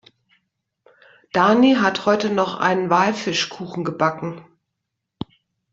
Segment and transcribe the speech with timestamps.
[1.31, 4.43] Dani hat heute noch einen Walfischkuchen gebacken.